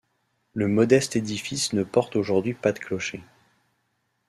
Le 0.55 0.67
modeste 0.67 1.15
édifice 1.15 1.73
ne 1.73 1.83
porte 1.83 2.15
aujourd’hui 2.15 2.55
pas 2.55 2.71
de 2.71 2.79
clocher. 2.79 3.21